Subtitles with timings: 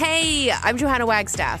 [0.00, 1.60] Hey, I'm Johanna Wagstaff.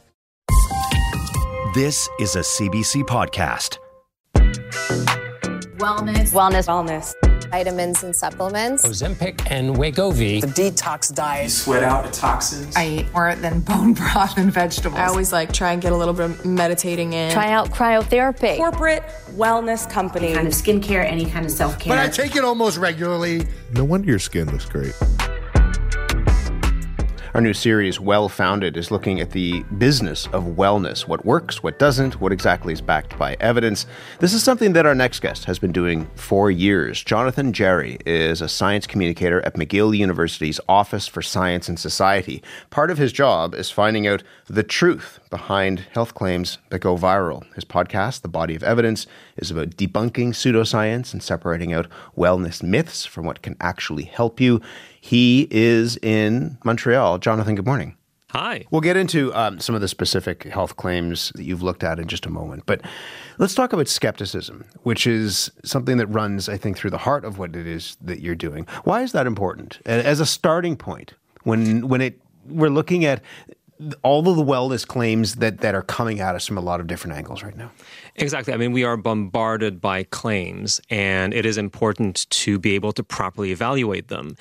[1.73, 3.77] This is a CBC podcast.
[5.77, 6.33] Wellness.
[6.33, 6.67] Wellness.
[6.67, 7.49] Wellness.
[7.49, 8.85] Vitamins and supplements.
[8.85, 10.41] Ozempic and Wegovy.
[10.41, 11.49] The detox diet.
[11.49, 12.75] Sweat out the toxins.
[12.75, 14.99] I eat more than bone broth and vegetables.
[14.99, 17.31] I always like try and get a little bit of meditating in.
[17.31, 18.57] Try out cryotherapy.
[18.57, 20.27] Corporate wellness company.
[20.27, 21.95] Any kind of skincare, any kind of self care.
[21.95, 23.47] But I take it almost regularly.
[23.71, 24.93] No wonder your skin looks great.
[27.33, 31.79] Our new series, Well Founded, is looking at the business of wellness what works, what
[31.79, 33.85] doesn't, what exactly is backed by evidence.
[34.19, 37.01] This is something that our next guest has been doing for years.
[37.01, 42.43] Jonathan Jarry is a science communicator at McGill University's Office for Science and Society.
[42.69, 47.43] Part of his job is finding out the truth behind health claims that go viral.
[47.55, 53.05] His podcast, The Body of Evidence, is about debunking pseudoscience and separating out wellness myths
[53.05, 54.59] from what can actually help you.
[54.99, 57.19] He is in Montreal.
[57.19, 57.95] Jonathan, good morning.
[58.31, 58.65] Hi.
[58.71, 62.07] We'll get into um, some of the specific health claims that you've looked at in
[62.07, 62.63] just a moment.
[62.65, 62.81] But
[63.37, 67.37] let's talk about skepticism, which is something that runs, I think, through the heart of
[67.37, 68.67] what it is that you're doing.
[68.83, 69.79] Why is that important?
[69.85, 73.21] As a starting point, when, when it, we're looking at
[74.03, 76.87] all of the wellness claims that, that are coming at us from a lot of
[76.87, 77.71] different angles right now.
[78.15, 78.53] Exactly.
[78.53, 83.03] I mean, we are bombarded by claims, and it is important to be able to
[83.03, 84.35] properly evaluate them.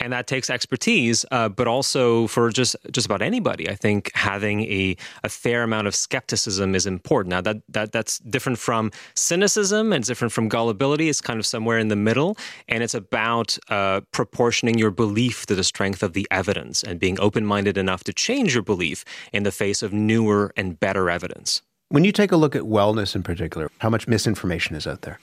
[0.00, 4.62] And that takes expertise, uh, but also for just just about anybody, I think having
[4.62, 7.30] a, a fair amount of skepticism is important.
[7.30, 11.08] Now that, that that's different from cynicism and different from gullibility.
[11.08, 12.36] It's kind of somewhere in the middle,
[12.68, 17.18] and it's about uh, proportioning your belief to the strength of the evidence and being
[17.20, 21.62] open minded enough to change your belief in the face of newer and better evidence.
[21.88, 25.20] When you take a look at wellness in particular, how much misinformation is out there?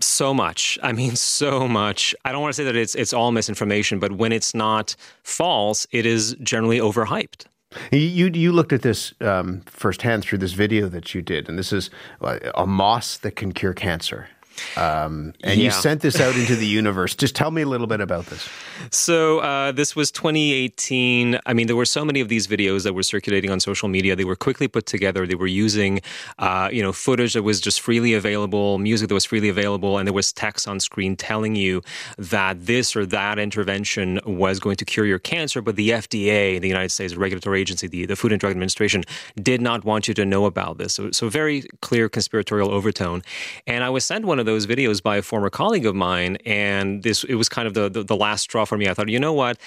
[0.00, 0.78] So much.
[0.82, 2.14] I mean, so much.
[2.24, 5.86] I don't want to say that it's it's all misinformation, but when it's not false,
[5.90, 7.46] it is generally overhyped.
[7.90, 11.72] You you looked at this um, firsthand through this video that you did, and this
[11.72, 11.90] is
[12.20, 14.28] a moss that can cure cancer.
[14.76, 15.66] Um, and yeah.
[15.66, 17.14] you sent this out into the universe.
[17.14, 18.48] Just tell me a little bit about this.
[18.90, 21.38] So uh, this was 2018.
[21.46, 24.16] I mean, there were so many of these videos that were circulating on social media.
[24.16, 25.26] They were quickly put together.
[25.26, 26.00] They were using,
[26.38, 30.06] uh, you know, footage that was just freely available, music that was freely available, and
[30.06, 31.82] there was text on screen telling you
[32.18, 35.62] that this or that intervention was going to cure your cancer.
[35.62, 39.04] But the FDA, the United States regulatory agency, the, the Food and Drug Administration,
[39.40, 40.94] did not want you to know about this.
[40.94, 43.22] So, so very clear conspiratorial overtone.
[43.66, 46.36] And I was sent one of of those videos by a former colleague of mine,
[46.44, 48.88] and this it was kind of the, the, the last straw for me.
[48.88, 49.58] I thought, you know what?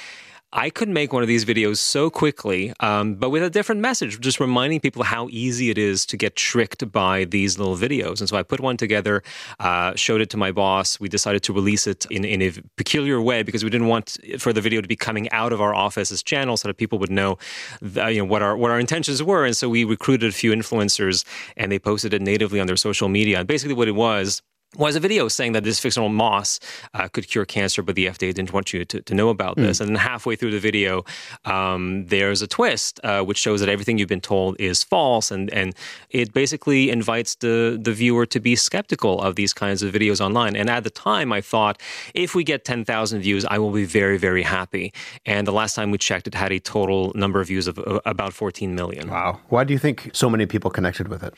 [0.53, 4.17] I could make one of these videos so quickly, um, but with a different message,
[4.21, 8.19] just reminding people how easy it is to get tricked by these little videos.
[8.21, 9.23] And so I put one together,
[9.59, 11.01] uh, showed it to my boss.
[11.01, 14.53] We decided to release it in, in a peculiar way because we didn't want for
[14.53, 17.37] the video to be coming out of our office's channel so that people would know,
[17.81, 19.45] the, you know what our what our intentions were.
[19.45, 21.25] And so we recruited a few influencers,
[21.57, 23.39] and they posted it natively on their social media.
[23.39, 24.41] And basically, what it was
[24.75, 26.59] was a video saying that this fictional moss
[26.93, 29.77] uh, could cure cancer, but the FDA didn't want you to, to know about this.
[29.77, 29.81] Mm.
[29.81, 31.05] And then halfway through the video,
[31.45, 35.51] um, there's a twist uh, which shows that everything you've been told is false, and
[35.53, 35.73] and
[36.09, 40.55] it basically invites the the viewer to be skeptical of these kinds of videos online.
[40.55, 41.81] And at the time, I thought
[42.13, 44.93] if we get 10,000 views, I will be very very happy.
[45.25, 47.99] And the last time we checked, it had a total number of views of uh,
[48.05, 49.09] about 14 million.
[49.09, 49.39] Wow!
[49.49, 51.33] Why do you think so many people connected with it?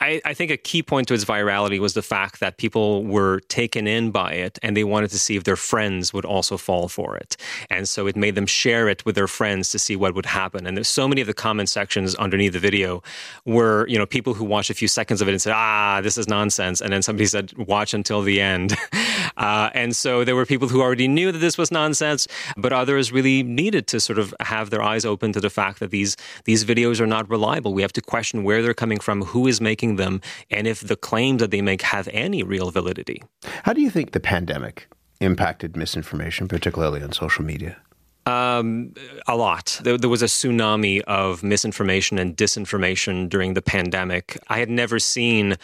[0.00, 3.40] I, I, think a key point to its virality was the fact that people were
[3.48, 6.88] taken in by it and they wanted to see if their friends would also fall
[6.88, 7.36] for it.
[7.68, 10.66] And so it made them share it with their friends to see what would happen.
[10.66, 13.02] And there's so many of the comment sections underneath the video
[13.44, 16.16] were, you know, people who watched a few seconds of it and said, ah, this
[16.16, 16.80] is nonsense.
[16.80, 18.74] And then somebody said, watch until the end.
[19.36, 22.26] uh, and so there were people who already knew that this was nonsense,
[22.56, 25.90] but others really needed to sort of have their eyes open to the fact that
[25.90, 27.74] these, these videos are not reliable.
[27.74, 30.20] We have to question where they're coming from, who is making them
[30.50, 33.22] and if the claims that they make have any real validity.
[33.64, 34.88] How do you think the pandemic
[35.20, 37.76] impacted misinformation, particularly on social media?
[38.26, 38.94] Um,
[39.26, 39.80] a lot.
[39.82, 44.38] There, there, was a tsunami of misinformation and disinformation during the pandemic.
[44.48, 45.56] I had never seen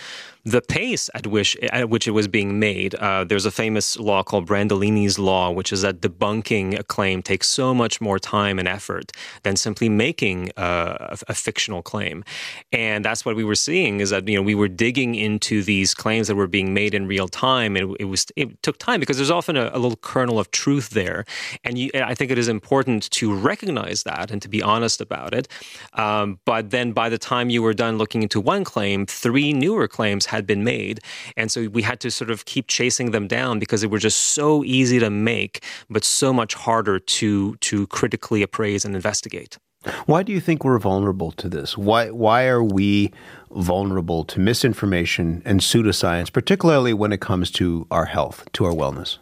[0.46, 2.94] the pace at which at which it was being made.
[2.94, 7.48] Uh, there's a famous law called Brandolini's law, which is that debunking a claim takes
[7.48, 9.10] so much more time and effort
[9.42, 12.22] than simply making uh, a, a fictional claim,
[12.70, 15.94] and that's what we were seeing is that you know we were digging into these
[15.94, 19.00] claims that were being made in real time, and it, it was it took time
[19.00, 21.24] because there's often a, a little kernel of truth there,
[21.64, 25.34] and you, I think it is important to recognize that and to be honest about
[25.34, 25.48] it.
[25.94, 29.88] Um, but then by the time you were done looking into one claim, three newer
[29.88, 30.98] claims had been made.
[31.36, 34.18] And so we had to sort of keep chasing them down because they were just
[34.18, 39.56] so easy to make, but so much harder to, to critically appraise and investigate.
[40.06, 41.78] Why do you think we're vulnerable to this?
[41.78, 43.12] Why, why are we
[43.52, 49.18] vulnerable to misinformation and pseudoscience, particularly when it comes to our health, to our wellness?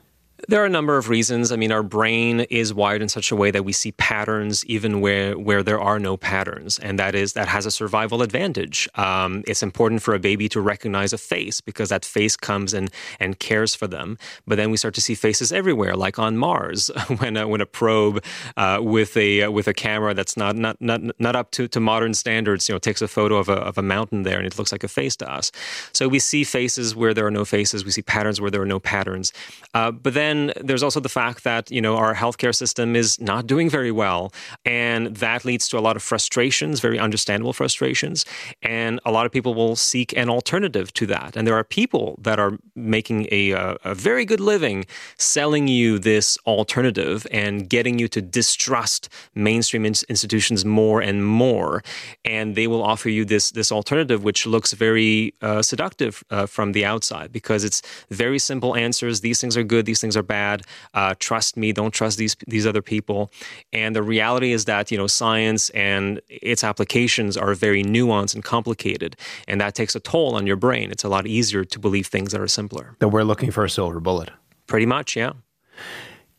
[0.48, 1.52] There are a number of reasons.
[1.52, 5.00] I mean, our brain is wired in such a way that we see patterns even
[5.00, 8.88] where where there are no patterns, and that is that has a survival advantage.
[8.96, 12.90] Um, it's important for a baby to recognize a face because that face comes and
[13.20, 14.18] and cares for them.
[14.46, 17.66] But then we start to see faces everywhere, like on Mars, when a, when a
[17.66, 18.22] probe
[18.56, 22.12] uh, with a with a camera that's not not not not up to, to modern
[22.12, 24.72] standards, you know, takes a photo of a of a mountain there, and it looks
[24.72, 25.50] like a face to us.
[25.92, 27.84] So we see faces where there are no faces.
[27.84, 29.32] We see patterns where there are no patterns.
[29.72, 33.20] Uh, but then then there's also the fact that you know our healthcare system is
[33.20, 34.32] not doing very well,
[34.64, 38.24] and that leads to a lot of frustrations, very understandable frustrations,
[38.62, 41.36] and a lot of people will seek an alternative to that.
[41.36, 44.86] And there are people that are making a, a, a very good living
[45.16, 51.82] selling you this alternative and getting you to distrust mainstream in- institutions more and more,
[52.24, 56.72] and they will offer you this this alternative, which looks very uh, seductive uh, from
[56.72, 57.80] the outside because it's
[58.10, 59.20] very simple answers.
[59.20, 59.86] These things are good.
[59.86, 60.62] These things are bad.
[60.92, 63.30] Uh, trust me, don't trust these these other people.
[63.72, 68.44] And the reality is that you know science and its applications are very nuanced and
[68.44, 69.16] complicated,
[69.46, 70.90] and that takes a toll on your brain.
[70.90, 72.96] It's a lot easier to believe things that are simpler.
[72.98, 74.30] That we're looking for a silver bullet.
[74.66, 75.32] Pretty much, yeah.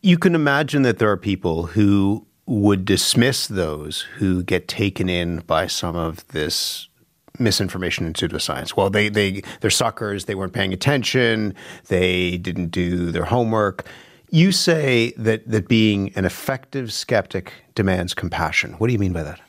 [0.01, 5.39] You can imagine that there are people who would dismiss those who get taken in
[5.39, 6.89] by some of this
[7.39, 8.75] misinformation and pseudoscience.
[8.75, 10.25] Well, they they they're suckers.
[10.25, 11.55] They weren't paying attention.
[11.87, 13.85] They didn't do their homework.
[14.31, 18.73] You say that that being an effective skeptic demands compassion.
[18.73, 19.39] What do you mean by that?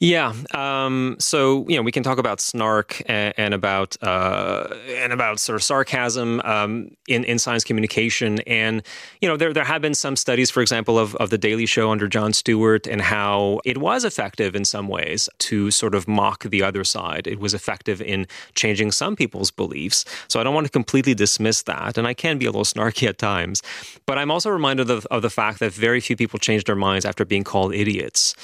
[0.00, 0.34] Yeah.
[0.52, 5.38] Um, so you know, we can talk about snark and, and about uh, and about
[5.38, 8.40] sort of sarcasm um, in in science communication.
[8.40, 8.82] And
[9.20, 11.90] you know, there there have been some studies, for example, of of the Daily Show
[11.90, 16.42] under Jon Stewart, and how it was effective in some ways to sort of mock
[16.42, 17.26] the other side.
[17.28, 18.26] It was effective in
[18.56, 20.04] changing some people's beliefs.
[20.28, 23.08] So I don't want to completely dismiss that, and I can be a little snarky
[23.08, 23.62] at times.
[24.06, 27.04] But I'm also reminded of, of the fact that very few people change their minds
[27.04, 28.34] after being called idiots.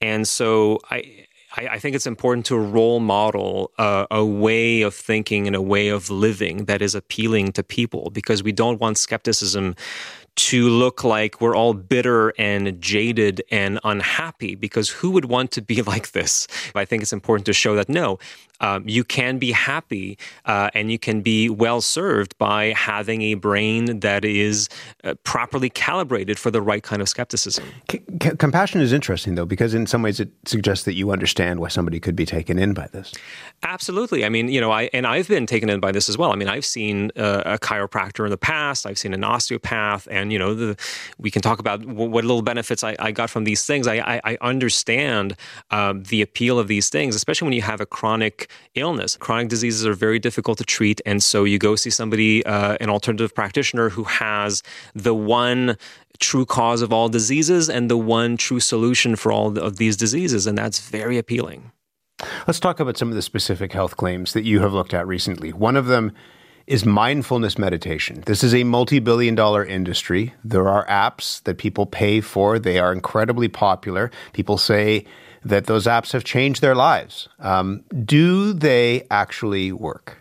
[0.00, 1.26] And so I,
[1.56, 5.88] I, think it's important to role model a, a, way of thinking and a way
[5.88, 9.74] of living that is appealing to people because we don't want skepticism
[10.36, 15.62] to look like we're all bitter and jaded and unhappy because who would want to
[15.62, 16.46] be like this?
[16.74, 18.18] I think it's important to show that no,
[18.60, 23.34] um, you can be happy uh, and you can be well served by having a
[23.34, 24.68] brain that is
[25.04, 27.64] uh, properly calibrated for the right kind of skepticism.
[27.90, 28.02] C-
[28.38, 32.00] compassion is interesting, though, because in some ways it suggests that you understand why somebody
[32.00, 33.12] could be taken in by this.
[33.62, 34.24] Absolutely.
[34.24, 36.32] I mean, you know, I and I've been taken in by this as well.
[36.32, 38.86] I mean, I've seen uh, a chiropractor in the past.
[38.86, 40.76] I've seen an osteopath, and you know, the,
[41.18, 43.86] we can talk about what, what little benefits I, I, got from these things.
[43.86, 45.36] I, I, I understand
[45.70, 49.16] um, the appeal of these things, especially when you have a chronic illness.
[49.16, 52.90] Chronic diseases are very difficult to treat, and so you go see somebody, uh, an
[52.90, 54.62] alternative practitioner, who has
[54.94, 55.76] the one
[56.18, 60.46] true cause of all diseases and the one true solution for all of these diseases,
[60.46, 61.72] and that's very appealing.
[62.46, 65.52] Let's talk about some of the specific health claims that you have looked at recently.
[65.52, 66.12] One of them
[66.66, 68.22] is mindfulness meditation.
[68.26, 70.34] This is a multi billion dollar industry.
[70.42, 74.10] There are apps that people pay for, they are incredibly popular.
[74.32, 75.04] People say
[75.48, 77.28] that those apps have changed their lives.
[77.38, 80.18] Um, do they actually work?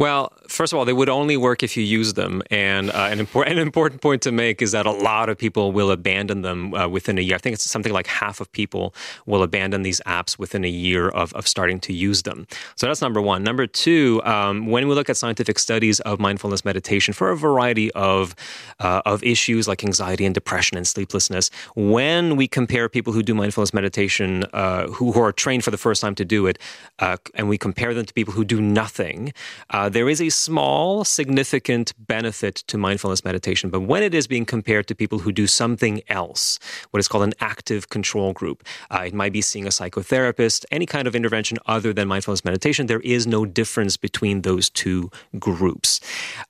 [0.00, 2.42] Well, first of all, they would only work if you use them.
[2.50, 5.72] And uh, an, important, an important point to make is that a lot of people
[5.72, 7.34] will abandon them uh, within a year.
[7.34, 8.94] I think it's something like half of people
[9.26, 12.46] will abandon these apps within a year of, of starting to use them.
[12.76, 13.42] So that's number one.
[13.42, 17.92] Number two, um, when we look at scientific studies of mindfulness meditation for a variety
[17.92, 18.34] of,
[18.78, 23.34] uh, of issues like anxiety and depression and sleeplessness, when we compare people who do
[23.34, 26.58] mindfulness meditation, uh, who, who, are trained for the first time to do it,
[27.00, 29.34] uh, and we compare them to people who do nothing,
[29.68, 34.44] uh, there is a small, significant benefit to mindfulness meditation, but when it is being
[34.44, 36.58] compared to people who do something else,
[36.90, 40.86] what is called an active control group, uh, it might be seeing a psychotherapist, any
[40.86, 46.00] kind of intervention other than mindfulness meditation, there is no difference between those two groups.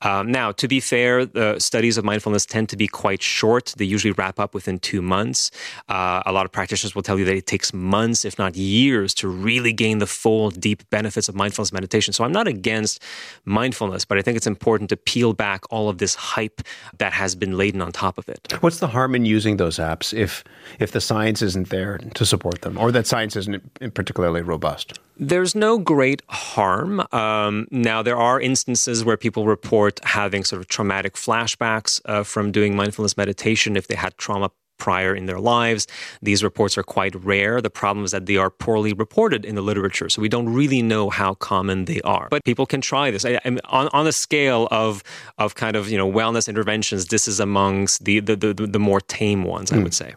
[0.02, 3.74] Um, now, to be fair, the studies of mindfulness tend to be quite short.
[3.76, 5.50] They usually wrap up within two months.
[5.88, 9.14] Uh, a lot of practitioners will tell you that it takes months, if not years,
[9.14, 12.12] to really gain the full, deep benefits of mindfulness meditation.
[12.12, 13.02] So I'm not against
[13.44, 16.62] mindfulness, but I think it's important to peel back all of this hype
[16.98, 18.52] that has been laden on top of it.
[18.60, 20.44] What's the harm in using those apps if
[20.78, 24.98] if the science isn't there to support them, or that science isn't particularly robust?
[25.22, 27.06] There's no great harm.
[27.12, 32.50] Um, now, there are instances where people report having sort of traumatic flashbacks uh, from
[32.50, 34.50] doing mindfulness meditation if they had trauma
[34.80, 35.86] prior in their lives.
[36.22, 37.60] These reports are quite rare.
[37.60, 40.82] The problem is that they are poorly reported in the literature, so we don't really
[40.82, 42.26] know how common they are.
[42.30, 43.24] But people can try this.
[43.24, 45.04] I, I on, on a scale of
[45.38, 49.00] of kind of you know wellness interventions, this is amongst the the, the, the more
[49.00, 49.74] tame ones, mm.
[49.74, 49.84] I hmm.
[49.84, 50.14] would say.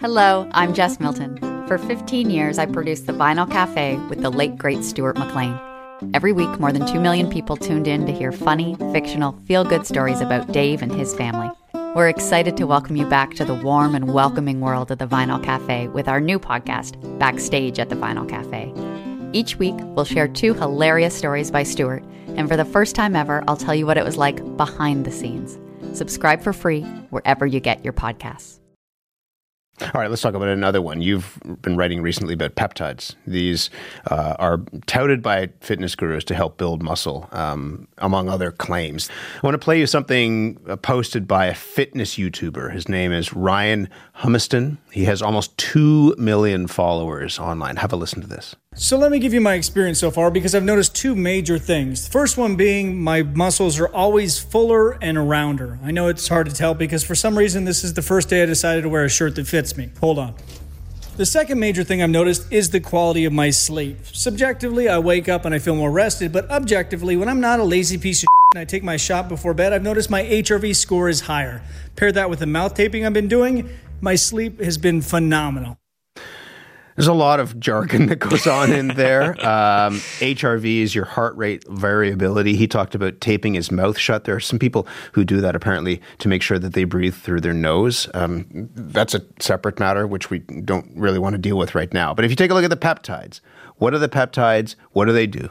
[0.00, 1.38] Hello, I'm Jess Milton.
[1.66, 5.58] For 15 years, I produced the Vinyl Cafe with the late great Stuart McLean.
[6.14, 9.86] Every week, more than 2 million people tuned in to hear funny, fictional, feel good
[9.86, 11.50] stories about Dave and his family.
[11.92, 15.42] We're excited to welcome you back to the warm and welcoming world of the Vinyl
[15.42, 18.72] Cafe with our new podcast, Backstage at the Vinyl Cafe.
[19.32, 22.04] Each week, we'll share two hilarious stories by Stuart,
[22.36, 25.10] and for the first time ever, I'll tell you what it was like behind the
[25.10, 25.58] scenes.
[25.92, 28.59] Subscribe for free wherever you get your podcasts.
[29.82, 31.00] All right, let's talk about another one.
[31.00, 33.14] You've been writing recently about peptides.
[33.26, 33.70] These
[34.10, 39.08] uh, are touted by fitness gurus to help build muscle, um, among other claims.
[39.42, 42.72] I want to play you something uh, posted by a fitness YouTuber.
[42.72, 44.76] His name is Ryan Humiston.
[44.92, 47.76] He has almost 2 million followers online.
[47.76, 48.56] Have a listen to this.
[48.76, 52.04] So let me give you my experience so far because I've noticed two major things.
[52.04, 55.80] The first one being my muscles are always fuller and rounder.
[55.82, 58.44] I know it's hard to tell because for some reason this is the first day
[58.44, 59.90] I decided to wear a shirt that fits me.
[59.98, 60.36] Hold on.
[61.16, 63.98] The second major thing I've noticed is the quality of my sleep.
[64.04, 67.64] Subjectively, I wake up and I feel more rested, but objectively, when I'm not a
[67.64, 71.08] lazy piece of and I take my shot before bed, I've noticed my HRV score
[71.08, 71.60] is higher.
[71.96, 73.68] Pair that with the mouth taping I've been doing,
[74.00, 75.79] my sleep has been phenomenal.
[77.00, 79.30] There's a lot of jargon that goes on in there.
[79.40, 82.56] Um, HRV is your heart rate variability.
[82.56, 84.24] He talked about taping his mouth shut.
[84.24, 87.40] There are some people who do that apparently to make sure that they breathe through
[87.40, 88.06] their nose.
[88.12, 92.12] Um, that's a separate matter, which we don't really want to deal with right now.
[92.12, 93.40] But if you take a look at the peptides,
[93.76, 94.74] what are the peptides?
[94.92, 95.48] What do they do?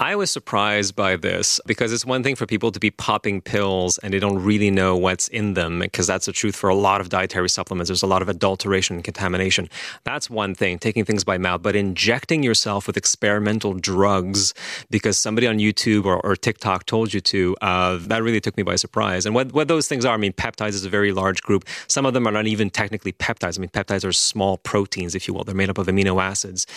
[0.00, 3.98] I was surprised by this because it's one thing for people to be popping pills
[3.98, 7.00] and they don't really know what's in them because that's the truth for a lot
[7.00, 7.88] of dietary supplements.
[7.88, 9.68] There's a lot of adulteration and contamination.
[10.04, 14.54] That's one thing, taking things by mouth, but injecting yourself with experimental drugs
[14.88, 18.62] because somebody on YouTube or, or TikTok told you to, uh, that really took me
[18.62, 19.26] by surprise.
[19.26, 21.64] And what, what those things are, I mean, peptides is a very large group.
[21.88, 23.58] Some of them are not even technically peptides.
[23.58, 25.42] I mean, peptides are small proteins, if you will.
[25.42, 26.68] They're made up of amino acids.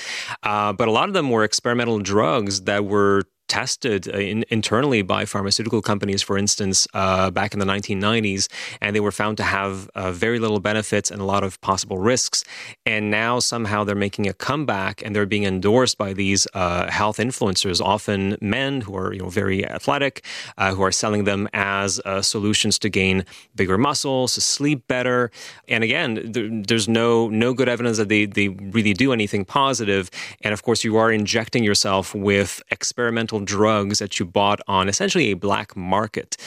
[0.42, 3.11] Uh, but a lot of them were experimental drugs that were
[3.52, 8.48] tested uh, in, internally by pharmaceutical companies, for instance, uh, back in the 1990s,
[8.80, 11.98] and they were found to have uh, very little benefits and a lot of possible
[11.98, 12.46] risks.
[12.86, 17.18] And now somehow they're making a comeback and they're being endorsed by these uh, health
[17.18, 20.24] influencers, often men who are you know very athletic,
[20.58, 25.30] uh, who are selling them as uh, solutions to gain bigger muscles, to sleep better.
[25.68, 30.10] And again, there, there's no no good evidence that they they really do anything positive.
[30.42, 35.32] And of course, you are injecting yourself with experimental drugs that you bought on essentially
[35.32, 36.38] a black market.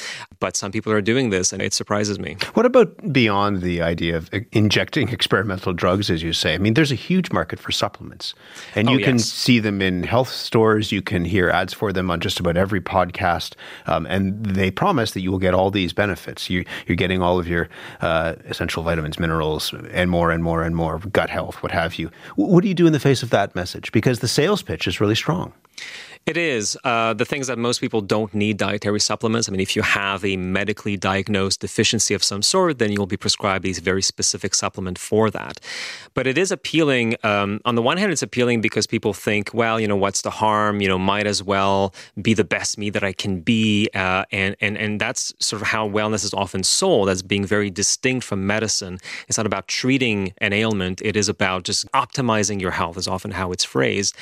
[0.40, 2.36] But some people are doing this, and it surprises me.
[2.54, 6.54] What about beyond the idea of injecting experimental drugs, as you say?
[6.54, 8.34] I mean, there's a huge market for supplements,
[8.74, 10.92] and you oh, can see them in health stores.
[10.92, 13.54] You can hear ads for them on just about every podcast,
[13.86, 16.50] um, and they promise that you will get all these benefits.
[16.50, 17.68] You, are getting all of your
[18.00, 22.10] uh, essential vitamins, minerals, and more and more and more, gut health, what have you.
[22.36, 23.92] What do you do in the face of that message?
[23.92, 25.52] Because the sales pitch is really strong.
[26.26, 26.78] It is.
[26.84, 29.46] Uh, the things that most people don't need dietary supplements.
[29.46, 33.18] I mean, if you have a medically diagnosed deficiency of some sort, then you'll be
[33.18, 35.60] prescribed these very specific supplement for that.
[36.14, 37.16] But it is appealing.
[37.24, 40.30] Um, on the one hand, it's appealing because people think, well, you know, what's the
[40.30, 40.80] harm?
[40.80, 43.90] You know, might as well be the best me that I can be.
[43.94, 47.68] Uh, and, and, and that's sort of how wellness is often sold as being very
[47.68, 48.98] distinct from medicine.
[49.28, 51.02] It's not about treating an ailment.
[51.02, 54.16] It is about just optimizing your health is often how it's phrased.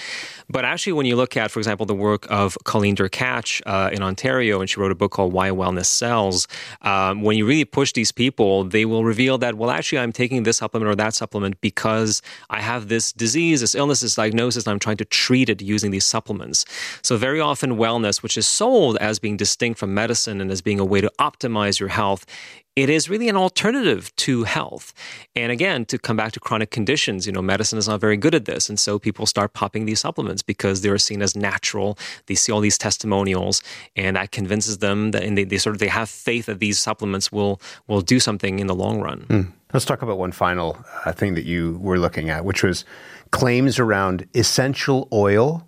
[0.48, 4.02] But actually, when you look at, for example, the work of Colleen Derkatch uh, in
[4.02, 6.48] Ontario, and she wrote a book called Why Wellness Sells,
[6.80, 10.44] um, when you really push these people, they will reveal that, well, actually, I'm taking
[10.44, 14.72] this supplement or that supplement because I have this disease, this illness, this diagnosis, and
[14.72, 16.64] I'm trying to treat it using these supplements.
[17.02, 20.80] So, very often, wellness, which is sold as being distinct from medicine and as being
[20.80, 22.24] a way to optimize your health,
[22.74, 24.94] it is really an alternative to health.
[25.36, 28.34] And again, to come back to chronic conditions, you know, medicine is not very good
[28.34, 28.68] at this.
[28.68, 31.98] And so people start popping these supplements because they're seen as natural.
[32.26, 33.62] They see all these testimonials
[33.94, 36.78] and that convinces them that and they, they sort of they have faith that these
[36.78, 39.26] supplements will will do something in the long run.
[39.28, 39.52] Mm.
[39.72, 42.84] Let's talk about one final uh, thing that you were looking at, which was
[43.30, 45.66] claims around essential oil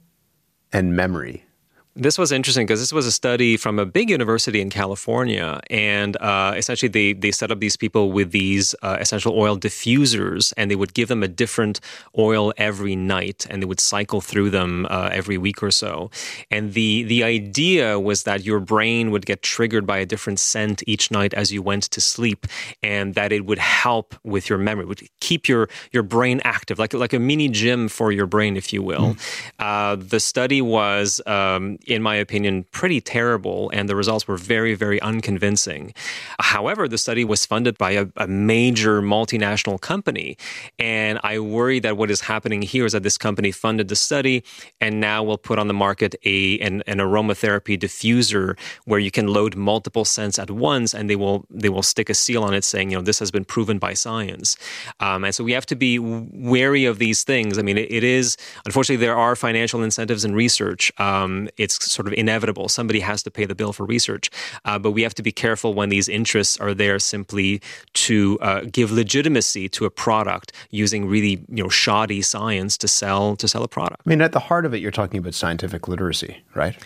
[0.72, 1.44] and memory.
[1.96, 6.16] This was interesting because this was a study from a big university in California, and
[6.16, 10.72] uh, essentially they they set up these people with these uh, essential oil diffusers, and
[10.72, 11.78] they would give them a different
[12.18, 16.10] oil every night, and they would cycle through them uh, every week or so.
[16.50, 20.82] And the the idea was that your brain would get triggered by a different scent
[20.88, 22.48] each night as you went to sleep,
[22.82, 26.92] and that it would help with your memory, would keep your your brain active, like
[26.92, 29.14] like a mini gym for your brain, if you will.
[29.60, 30.10] Mm.
[30.10, 31.20] the study was.
[31.26, 35.94] Um, in my opinion, pretty terrible, and the results were very, very unconvincing.
[36.40, 40.36] However, the study was funded by a, a major multinational company,
[40.78, 44.44] and I worry that what is happening here is that this company funded the study
[44.80, 49.26] and now will put on the market a an, an aromatherapy diffuser where you can
[49.28, 52.64] load multiple scents at once, and they will they will stick a seal on it
[52.64, 54.56] saying, you know, this has been proven by science.
[55.00, 57.58] Um, and so we have to be wary of these things.
[57.58, 60.92] I mean, it, it is unfortunately there are financial incentives in research.
[60.98, 62.68] Um, it's sort of inevitable.
[62.68, 64.30] Somebody has to pay the bill for research.
[64.64, 67.60] Uh, but we have to be careful when these interests are there simply
[67.94, 73.36] to uh, give legitimacy to a product using really you know shoddy science to sell
[73.36, 74.02] to sell a product.
[74.06, 76.76] I mean, at the heart of it, you're talking about scientific literacy, right?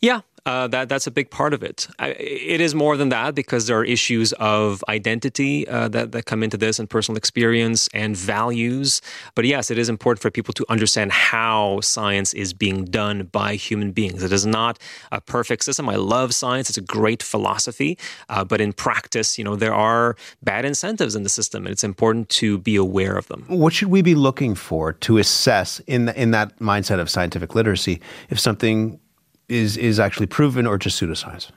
[0.00, 1.86] Yeah, uh, that that's a big part of it.
[1.98, 6.26] I, it is more than that because there are issues of identity uh, that that
[6.26, 9.00] come into this and personal experience and values.
[9.34, 13.54] But yes, it is important for people to understand how science is being done by
[13.54, 14.22] human beings.
[14.22, 14.78] It is not
[15.12, 15.88] a perfect system.
[15.88, 17.96] I love science; it's a great philosophy,
[18.28, 21.84] uh, but in practice, you know, there are bad incentives in the system, and it's
[21.84, 23.44] important to be aware of them.
[23.46, 27.54] What should we be looking for to assess in the, in that mindset of scientific
[27.54, 28.98] literacy if something
[29.48, 31.50] is is actually proven or just pseudoscience?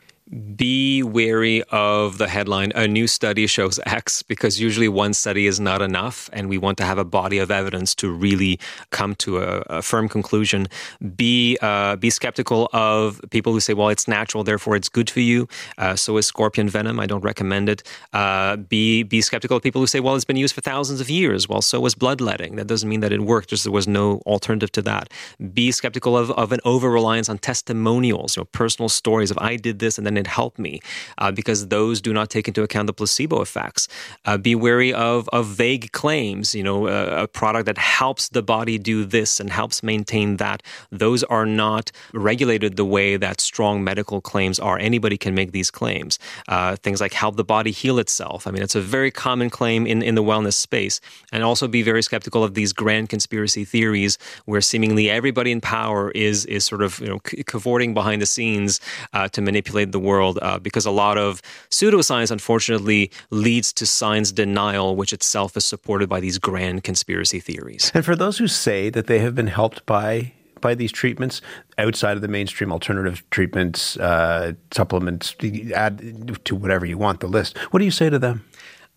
[0.55, 5.59] Be wary of the headline a new study shows x because usually one study is
[5.59, 9.37] not enough and we want to have a body of evidence to really come to
[9.37, 10.67] a, a firm conclusion.
[11.15, 15.19] Be uh, be skeptical of people who say well it's natural therefore it's good for
[15.19, 15.47] you.
[15.77, 16.99] Uh, so is scorpion venom.
[16.99, 17.83] I don't recommend it.
[18.11, 21.09] Uh, be be skeptical of people who say well it's been used for thousands of
[21.09, 21.47] years.
[21.47, 22.55] Well so was bloodletting.
[22.55, 25.11] That doesn't mean that it worked just there was no alternative to that.
[25.53, 29.55] Be skeptical of, of an over reliance on testimonials you know personal stories of i
[29.55, 30.79] did this and then it helped me
[31.17, 33.87] uh, because those do not take into account the placebo effects.
[34.25, 38.41] Uh, be wary of, of vague claims, you know, a, a product that helps the
[38.41, 40.61] body do this and helps maintain that.
[40.91, 44.77] Those are not regulated the way that strong medical claims are.
[44.79, 46.19] Anybody can make these claims.
[46.47, 48.47] Uh, things like help the body heal itself.
[48.47, 51.01] I mean, it's a very common claim in, in the wellness space.
[51.31, 56.11] And also be very skeptical of these grand conspiracy theories where seemingly everybody in power
[56.11, 58.79] is, is sort of, you know, cavorting behind the scenes
[59.13, 64.31] uh, to manipulate the world uh, because a lot of pseudoscience, unfortunately, leads to science
[64.31, 67.91] denial, which itself is supported by these grand conspiracy theories.
[67.93, 71.41] And for those who say that they have been helped by by these treatments
[71.77, 75.35] outside of the mainstream alternative treatments, uh, supplements,
[75.75, 77.55] add to whatever you want the list.
[77.69, 78.43] What do you say to them?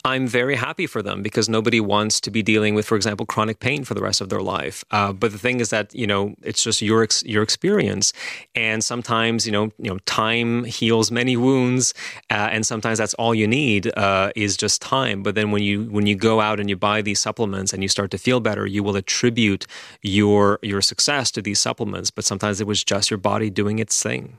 [0.04, 3.58] I'm very happy for them because nobody wants to be dealing with, for example, chronic
[3.58, 4.84] pain for the rest of their life.
[4.90, 8.12] Uh, but the thing is that you know it's just your ex- your experience,
[8.54, 11.94] and sometimes you know you know time heals many wounds,
[12.30, 15.22] uh, and sometimes that's all you need uh, is just time.
[15.22, 17.88] But then when you when you go out and you buy these supplements and you
[17.88, 19.66] start to feel better, you will attribute
[20.02, 22.10] your your success to these supplements.
[22.10, 24.38] But sometimes it was just your body doing its thing.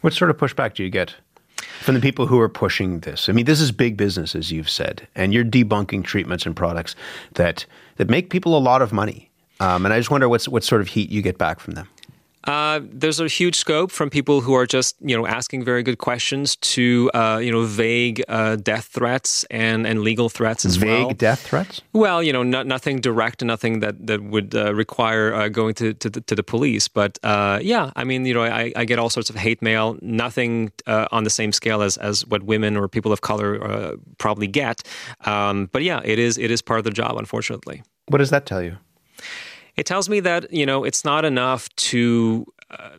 [0.00, 1.14] What sort of pushback do you get
[1.80, 3.28] from the people who are pushing this.
[3.28, 6.94] I mean, this is big business, as you've said, and you're debunking treatments and products
[7.34, 7.66] that
[7.96, 9.30] that make people a lot of money.
[9.60, 11.88] Um, and I just wonder what's what sort of heat you get back from them.
[12.46, 15.98] Uh, there's a huge scope from people who are just you know asking very good
[15.98, 20.88] questions to uh, you know vague uh, death threats and, and legal threats as vague
[20.88, 21.08] well.
[21.08, 21.82] Vague death threats.
[21.92, 25.94] Well, you know, no, nothing direct, nothing that that would uh, require uh, going to
[25.94, 26.86] to the, to the, police.
[26.86, 29.98] But uh, yeah, I mean, you know, I, I, get all sorts of hate mail.
[30.00, 34.82] Nothing on the same scale as as what women or people of color probably get.
[35.24, 37.82] Um, but yeah, it is it is part of the job, unfortunately.
[38.08, 38.76] What does that tell you?
[39.76, 42.46] It tells me that, you know, it's not enough to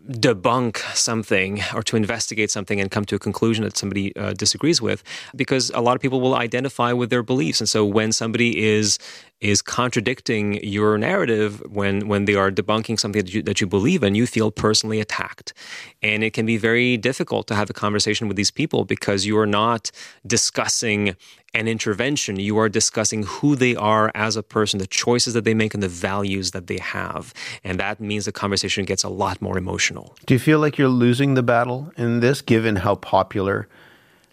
[0.09, 4.81] debunk something or to investigate something and come to a conclusion that somebody uh, disagrees
[4.81, 5.03] with
[5.35, 7.59] because a lot of people will identify with their beliefs.
[7.59, 8.97] And so when somebody is
[9.39, 14.01] is contradicting your narrative when when they are debunking something that you, that you believe
[14.03, 15.53] in you feel personally attacked.
[16.01, 19.37] And it can be very difficult to have a conversation with these people because you
[19.37, 19.91] are not
[20.25, 21.15] discussing
[21.53, 22.39] an intervention.
[22.39, 25.83] You are discussing who they are as a person the choices that they make and
[25.83, 27.33] the values that they have.
[27.63, 30.15] And that means the conversation gets a lot more emotional.
[30.25, 33.67] Do you feel like you're losing the battle in this given how popular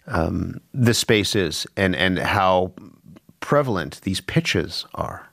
[0.07, 2.73] um, the space is and and how
[3.45, 5.29] prevalent these pitches are?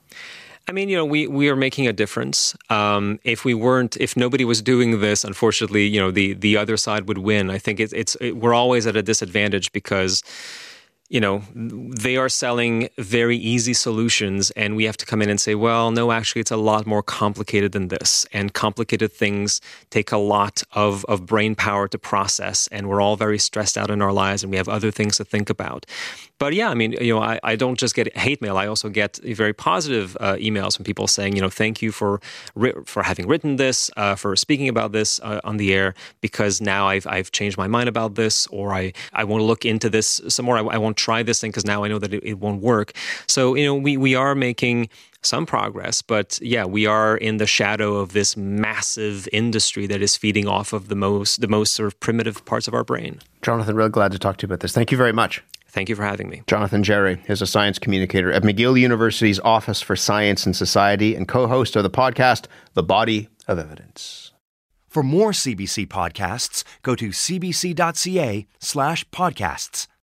[0.68, 2.55] I mean, you know, we, we are making a difference.
[2.68, 6.77] Um, if we weren't, if nobody was doing this, unfortunately, you know, the the other
[6.77, 7.51] side would win.
[7.51, 10.22] I think it's it's it, we're always at a disadvantage because
[11.12, 15.38] you know, they are selling very easy solutions, and we have to come in and
[15.38, 18.25] say, well, no, actually, it's a lot more complicated than this.
[18.33, 23.16] And complicated things take a lot of, of brain power to process, and we're all
[23.16, 25.85] very stressed out in our lives, and we have other things to think about.
[26.38, 28.57] But yeah, I mean, you know, I, I don't just get hate mail.
[28.57, 32.20] I also get very positive uh, emails from people saying, you know, thank you for
[32.85, 36.88] for having written this, uh, for speaking about this uh, on the air, because now
[36.88, 40.20] I've I've changed my mind about this, or I I want to look into this
[40.27, 40.57] some more.
[40.57, 42.93] I, I won't try this thing because now I know that it, it won't work.
[43.27, 44.88] So you know, we we are making
[45.23, 50.17] some progress, but yeah, we are in the shadow of this massive industry that is
[50.17, 53.21] feeding off of the most the most sort of primitive parts of our brain.
[53.43, 54.73] Jonathan, real glad to talk to you about this.
[54.73, 55.43] Thank you very much.
[55.69, 56.43] Thank you for having me.
[56.47, 61.27] Jonathan Jarry is a science communicator at McGill University's Office for Science and Society and
[61.27, 64.33] co host of the podcast, The Body of Evidence.
[64.93, 69.87] For more CBC podcasts, go to cbc.ca slash podcasts.